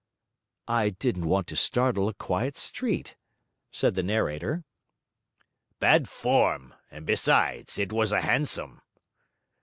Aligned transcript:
'I 0.67 0.89
didn't 0.97 1.27
want 1.27 1.45
to 1.49 1.55
startle 1.55 2.09
a 2.09 2.15
quiet 2.15 2.57
street,' 2.57 3.15
said 3.71 3.93
the 3.93 4.01
narrator. 4.01 4.63
'Bad 5.79 6.09
form. 6.09 6.73
And 6.89 7.05
besides, 7.05 7.77
it 7.77 7.93
was 7.93 8.11
a 8.11 8.21
hansom.' 8.21 8.81